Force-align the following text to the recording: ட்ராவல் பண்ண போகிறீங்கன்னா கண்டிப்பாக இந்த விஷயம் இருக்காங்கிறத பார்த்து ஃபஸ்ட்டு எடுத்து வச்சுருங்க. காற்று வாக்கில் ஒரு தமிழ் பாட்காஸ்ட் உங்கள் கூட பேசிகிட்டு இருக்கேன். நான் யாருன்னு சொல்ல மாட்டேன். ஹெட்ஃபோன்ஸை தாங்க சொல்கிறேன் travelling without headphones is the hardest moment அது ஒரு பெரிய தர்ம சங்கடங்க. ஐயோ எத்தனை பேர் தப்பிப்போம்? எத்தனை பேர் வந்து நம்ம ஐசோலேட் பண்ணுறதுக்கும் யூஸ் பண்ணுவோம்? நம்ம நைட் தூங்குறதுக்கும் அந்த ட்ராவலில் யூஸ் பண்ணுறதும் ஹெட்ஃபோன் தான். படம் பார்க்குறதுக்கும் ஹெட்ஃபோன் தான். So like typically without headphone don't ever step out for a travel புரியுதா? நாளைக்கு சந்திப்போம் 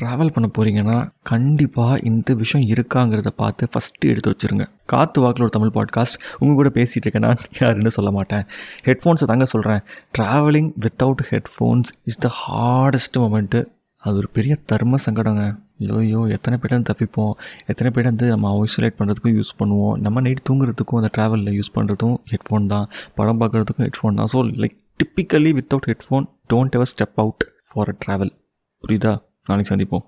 ட்ராவல் 0.00 0.32
பண்ண 0.34 0.46
போகிறீங்கன்னா 0.56 0.96
கண்டிப்பாக 1.30 1.96
இந்த 2.10 2.34
விஷயம் 2.42 2.66
இருக்காங்கிறத 2.74 3.30
பார்த்து 3.42 3.68
ஃபஸ்ட்டு 3.72 4.10
எடுத்து 4.12 4.30
வச்சுருங்க. 4.32 4.64
காற்று 4.92 5.18
வாக்கில் 5.22 5.44
ஒரு 5.46 5.54
தமிழ் 5.56 5.74
பாட்காஸ்ட் 5.76 6.18
உங்கள் 6.38 6.58
கூட 6.60 6.70
பேசிகிட்டு 6.78 7.06
இருக்கேன். 7.06 7.26
நான் 7.26 7.42
யாருன்னு 7.60 7.92
சொல்ல 7.96 8.10
மாட்டேன். 8.10 8.44
ஹெட்ஃபோன்ஸை 8.88 9.28
தாங்க 9.32 9.46
சொல்கிறேன் 9.54 9.82
travelling 10.18 10.70
without 10.84 11.24
headphones 11.32 11.90
is 12.12 12.20
the 12.26 12.30
hardest 12.42 13.18
moment 13.24 13.60
அது 14.02 14.16
ஒரு 14.16 14.28
பெரிய 14.36 14.54
தர்ம 14.70 14.98
சங்கடங்க. 15.06 15.42
ஐயோ 15.96 16.20
எத்தனை 16.36 16.56
பேர் 16.62 16.74
தப்பிப்போம்? 16.90 17.32
எத்தனை 17.70 17.88
பேர் 17.94 18.08
வந்து 18.10 18.26
நம்ம 18.32 18.52
ஐசோலேட் 18.64 18.96
பண்ணுறதுக்கும் 18.98 19.36
யூஸ் 19.38 19.52
பண்ணுவோம்? 19.60 19.94
நம்ம 20.04 20.20
நைட் 20.26 20.44
தூங்குறதுக்கும் 20.48 21.00
அந்த 21.00 21.10
ட்ராவலில் 21.16 21.56
யூஸ் 21.58 21.74
பண்ணுறதும் 21.76 22.16
ஹெட்ஃபோன் 22.32 22.70
தான். 22.74 22.86
படம் 23.18 23.40
பார்க்குறதுக்கும் 23.42 23.86
ஹெட்ஃபோன் 23.88 24.18
தான். 24.20 24.30
So 24.34 24.40
like 24.62 24.76
typically 25.02 25.52
without 25.58 25.88
headphone 25.90 26.26
don't 26.52 26.76
ever 26.78 26.90
step 26.92 27.18
out 27.24 27.44
for 27.72 27.90
a 27.92 27.96
travel 28.04 28.32
புரியுதா? 28.84 29.14
நாளைக்கு 29.45 29.75
சந்திப்போம் 29.75 30.05